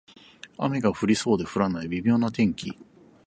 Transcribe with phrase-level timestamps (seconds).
[0.57, 2.75] 雨が降りそうで降らない微妙な天気